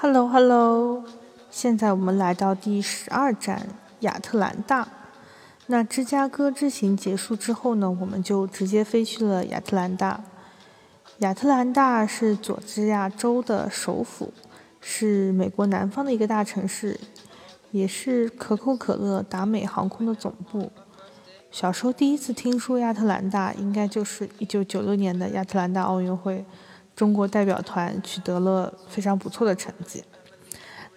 [0.00, 1.02] Hello Hello，
[1.50, 3.66] 现在我们来到第十二站
[3.98, 4.86] 亚特兰大。
[5.66, 10.20] 那芝加哥之行结束之后呢，我们就直接飞去了亚特兰大。
[11.18, 14.32] 亚特兰大是佐治亚州的首府，
[14.80, 17.00] 是美国南方的一个大城市，
[17.72, 20.70] 也是可口可乐、达美航空的总部。
[21.50, 26.44] 小时候第一次听说亚特兰大，应该就是一九九六年的亚特兰大奥运会。
[26.98, 30.02] 中国代表团取得了非常不错的成绩。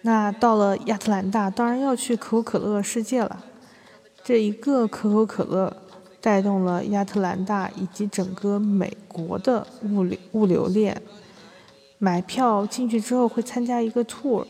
[0.00, 3.44] 那到了亚特兰大，当然要去可口可乐世界了。
[4.24, 5.72] 这一个可口可乐
[6.20, 11.00] 带动了亚特兰大以及整个美国的物流物流链。
[11.98, 14.44] 买票进去之后会参加一个 tour，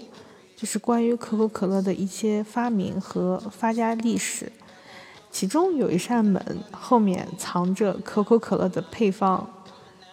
[0.56, 4.50] 就是关于可口可乐的一些发明和发家历史。
[5.30, 9.46] 其中有一扇门后面藏着可口可乐的配方，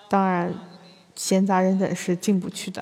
[0.09, 0.53] 当然。
[1.21, 2.81] 闲杂人等是进不去的。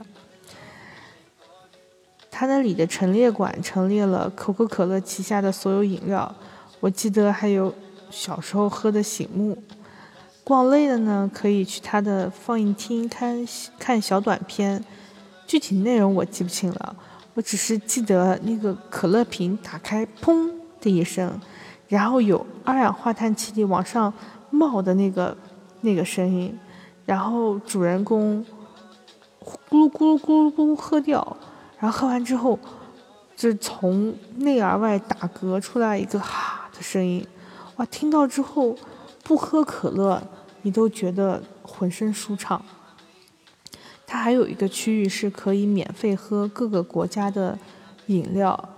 [2.30, 6.36] 他那里的陈列馆陈列了可口可乐旗下的所有饮料，
[6.80, 7.74] 我记得还有
[8.12, 9.58] 小时候喝的醒目。
[10.44, 13.44] 逛累了呢，可以去他的放映厅看
[13.80, 14.86] 看小短片，
[15.48, 16.96] 具体内容我记不清了，
[17.34, 20.48] 我只是记得那个可乐瓶打开，砰
[20.80, 21.42] 的一声，
[21.88, 24.14] 然后有二氧化碳气体往上
[24.52, 25.36] 冒的那个
[25.82, 26.56] 那个声音。
[27.08, 28.46] 然后主人公
[29.40, 31.38] 咕噜咕噜咕噜咕噜喝掉，
[31.80, 32.60] 然后喝完之后，
[33.34, 37.26] 就从内而外打嗝出来一个哈的声音，
[37.78, 37.86] 哇！
[37.86, 38.76] 听到之后，
[39.24, 40.22] 不喝可乐
[40.64, 42.62] 你都觉得浑身舒畅。
[44.06, 47.58] 它还有一个区域是可以免费喝各个国家的
[48.08, 48.70] 饮料，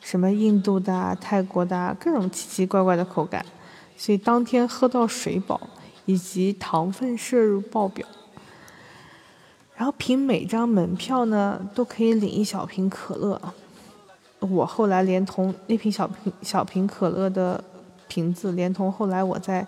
[0.00, 3.46] 什么印度的、泰国的，各种奇奇怪怪的口感，
[3.96, 5.60] 所以当天喝到水饱。
[6.06, 8.06] 以及糖分摄入爆表，
[9.76, 13.40] 然后凭每张门票呢都可以领一小瓶可乐。
[14.40, 17.62] 我后来连同那瓶小瓶小瓶可乐的
[18.06, 19.66] 瓶子，连同后来我在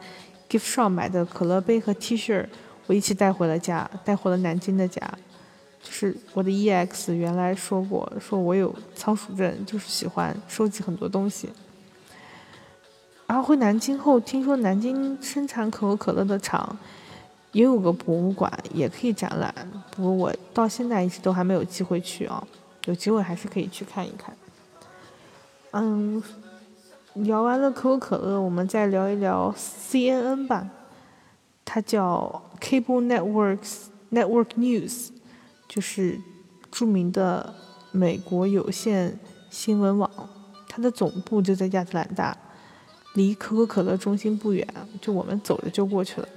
[0.48, 2.46] gift shop 买的可乐杯和 T 恤，
[2.86, 5.00] 我一起带回了家，带回了南京的家。
[5.82, 11.48] 就是我的 EX 原来说过，说我有仓鼠症，就是喜欢收集很多东西。
[13.28, 16.76] 然后回南京后，听说南京生产可口可乐的厂
[17.52, 19.54] 也有个博物馆，也可以展览。
[19.90, 22.42] 不过我到现在一直都还没有机会去啊，
[22.86, 24.34] 有机会还是可以去看一看。
[25.72, 26.22] 嗯，
[27.12, 30.66] 聊完了可口可乐，我们再聊一聊 CNN 吧。
[31.66, 35.10] 它叫 Cable Networks Network News，
[35.68, 36.18] 就是
[36.70, 37.54] 著名的
[37.90, 40.10] 美国有线新闻网，
[40.66, 42.34] 它的总部就在亚特兰大。
[43.14, 44.66] 离可口可乐中心不远，
[45.00, 46.28] 就我们走着就过去了。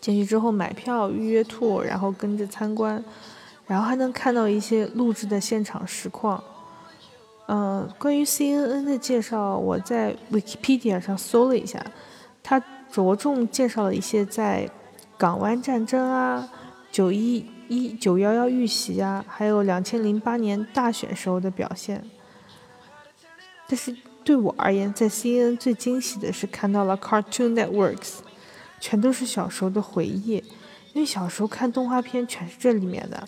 [0.00, 3.02] 进去之后买票预约 tour，然后跟着参观，
[3.66, 6.42] 然后还能看到一些录制的现场实况。
[7.46, 11.80] 嗯，关于 CNN 的介绍，我在 Wikipedia 上搜了一下，
[12.42, 14.68] 它着重介绍了一些在
[15.16, 16.50] 港湾战争啊、
[16.90, 22.04] 九一一九幺幺遇袭啊，还有两千零八年大选时候的表现。
[23.68, 23.96] 但是。
[24.24, 28.18] 对我而言，在 CNN 最惊喜的是看到了 Cartoon Networks，
[28.80, 30.42] 全都是小时候的回忆。
[30.92, 33.26] 因为小时候看动画片全是这里面的，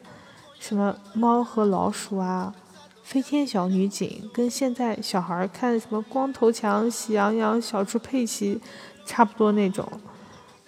[0.61, 2.55] 什么猫和老鼠啊，
[3.03, 8.61] 飞天小女警，跟现在小孩看什么光头强、喜羊羊、小猪佩奇
[9.07, 9.87] 差不多那种。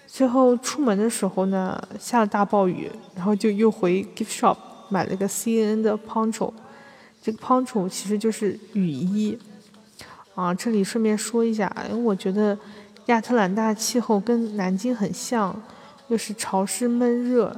[0.06, 4.56] 最后出门的时候呢，下了大暴雨，然后就又回 gift shop
[4.88, 6.50] 买了个 CNN 的 poncho，
[7.20, 9.38] 这个 poncho 其实就是雨衣。
[10.36, 12.56] 啊，这里顺便说一下，因为我觉得
[13.06, 15.62] 亚特兰大气候跟南京很像，
[16.08, 17.56] 又是潮湿闷热，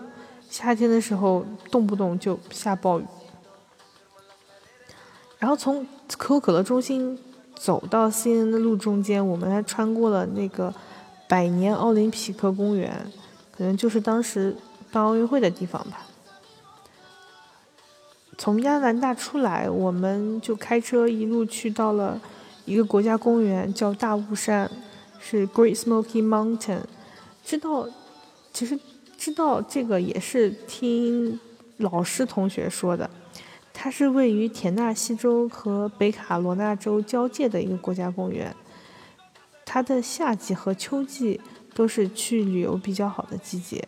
[0.49, 3.05] 夏天的时候动不动就下暴雨。
[5.41, 5.85] 然后从
[6.17, 7.19] 可口可乐中心
[7.57, 10.73] 走到 CNN 的路中间，我们还穿过了那个
[11.29, 12.93] 百年奥林匹克公园，
[13.51, 14.57] 可能就是当时
[14.93, 16.07] 办奥运会的地方吧。
[18.37, 22.21] 从亚特兰大出来，我们就开车一路去到了。
[22.69, 24.71] 一个国家公园叫大雾山，
[25.19, 26.83] 是 Great Smoky Mountain。
[27.43, 27.89] 知道，
[28.53, 28.79] 其实
[29.17, 31.41] 知道这个也是听
[31.79, 33.09] 老师同学说的。
[33.73, 38.55] 它是位于田纳西州和北卡罗纳州交界的一个国家公园。
[39.65, 41.41] 它的夏季和秋季
[41.75, 43.83] 都是去旅游比较好的季节。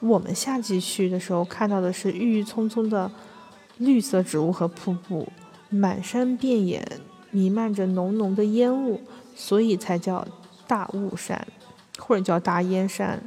[0.00, 3.10] 我们夏季去的时候看到的是郁郁葱葱的
[3.76, 5.28] 绿色植物和瀑布，
[5.68, 6.86] 满山遍野。
[7.30, 9.00] 弥漫着浓浓的烟雾，
[9.34, 10.26] 所以才叫
[10.66, 11.46] 大雾山，
[11.98, 13.22] 或者叫大烟山。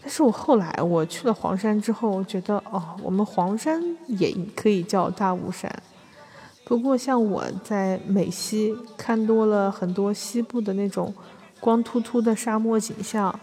[0.00, 5.70] 但是我后来我去了黄山之后，我觉得哦，我们黄山也可以叫大雾山。
[6.64, 11.12] 不过像我在美西看多了很多西部的那种
[11.60, 13.40] 光秃秃的沙漠景象，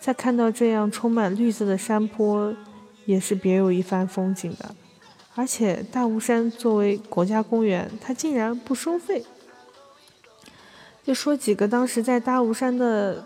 [0.00, 2.52] 再看到这样充满绿色的山坡，
[3.04, 4.74] 也是别有一番风景的。
[5.34, 9.24] 而且大雾山作为国家公园，它竟然不收费。
[11.04, 13.24] 就说几个当时在大雾山的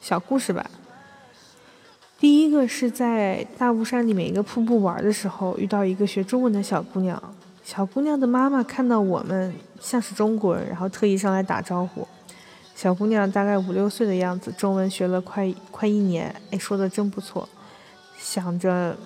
[0.00, 0.70] 小故事吧。
[2.18, 7.22] 第一个是在大雾山里面一个瀑布玩的时候，遇到一个学中文的小姑娘。
[7.62, 12.08] 小姑娘的妈妈看到我们像是中国人，然后特意上来打招呼。
[12.74, 17.48] 小姑娘大概五六岁的样子，中文学了快快一年，哎，说的真不错。
[18.16, 18.96] 想着，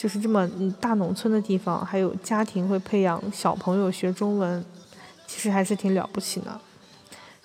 [0.00, 0.48] 就是这么
[0.80, 4.64] 大农村的地方，还有家庭会培养小朋友学中文，
[5.26, 6.58] 其实还是挺了不起的。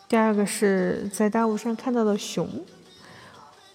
[0.07, 2.47] 第二个是在大雾山看到的熊。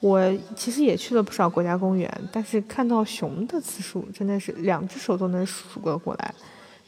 [0.00, 6.34] 我其实也去了不少国家公园，但是看到熊的次数真的是两只手都能数得过来，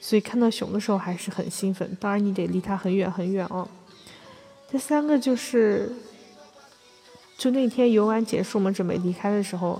[0.01, 1.95] 所以看到熊的时候还是很兴奋。
[2.01, 3.69] 当然你得离它很远很远哦。
[4.71, 5.93] 第三个就是，
[7.37, 9.79] 就那天游玩结束，我们准备离开的时候，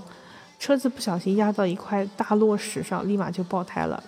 [0.63, 4.01] 车子不小心压到一块大落石上，立马就爆胎了，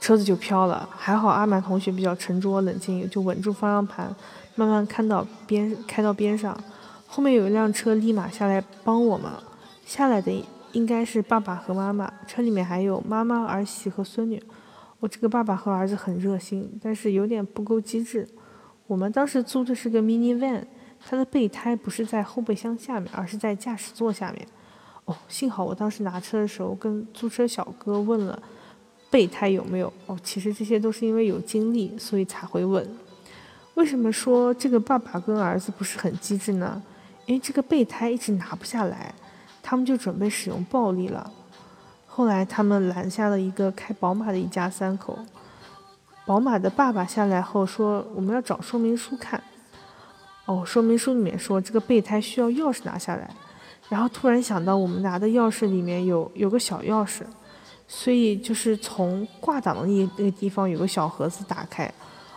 [0.00, 0.88] 车子就飘了。
[0.90, 4.12] 还好阿满同学比较沉着冷静，就稳住方向盘，
[4.56, 6.60] 慢慢开到边开到边上。
[7.06, 9.30] 后面有一辆车立马下来帮我们，
[9.86, 14.42] 下来的应该是爸爸和妈妈，车里面还有妈妈、儿媳和孙女。
[14.98, 18.28] 我这个爸爸和儿子很热心，但是有点不够机智。
[18.88, 20.64] 我们当时租的是个 mini van，
[21.06, 24.44] 它的备胎不是在后备箱下面，而是在驾驶座下面。
[25.06, 28.42] 哦，幸好我当时拿车的时候跟租车小哥问了
[29.10, 29.92] 备胎有没有。
[30.06, 32.88] 哦，其实这些都是因为有经历，所以才会问。
[33.74, 36.82] 为什么说这个爸爸跟儿子不是很机智呢？
[37.26, 39.14] 因为这个备胎一直拿不下来，
[39.62, 41.30] 他们就准备使用暴力了。
[42.06, 45.18] 后来他们拦下了一个开宝马的一家三口，
[46.24, 49.42] 宝马的爸爸下来后说：“我们要找说明书看。”
[50.46, 53.34] 哦，说明书里面说这个备胎需要钥匙拿下来，
[53.88, 57.22] 然后突然想到我们拿的钥匙里面有有个小钥匙，
[57.86, 61.92] 所以就是从挂档的那那个地方有个小盒子打开，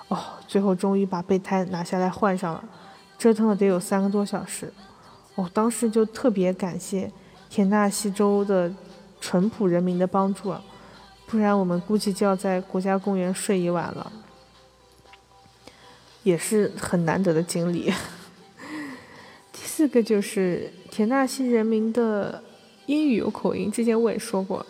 [0.09, 0.17] 哦，
[0.47, 2.63] 最后终于把备胎拿下来换上了。
[3.17, 4.71] 折腾了得有三个多小时，
[5.33, 7.11] 我当时就特别感谢
[7.49, 8.71] 田纳西州的
[9.19, 10.61] 淳朴人民的帮助啊，
[11.25, 14.11] 不然我们估计就要在国家公园睡一晚了，
[16.21, 17.91] 也是很难得的经历。
[19.87, 22.43] 这个就是田纳西人民的
[22.87, 24.65] 英语有口音，之前我也说过，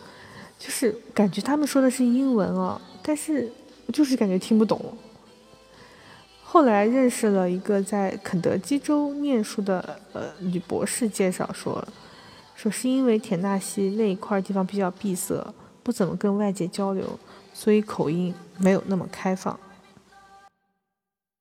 [0.59, 3.51] 就是感觉他们说的是英文啊，但是
[3.91, 4.79] 就是感觉听不懂。
[6.43, 11.83] 后来认识了一个在肯德基州念书的呃女博士，介绍说，
[12.55, 15.43] 说是因为田纳西那一块地方比较闭塞，
[15.81, 17.17] 不怎么跟外界交流，
[17.55, 19.59] 所以口音没有那么开放。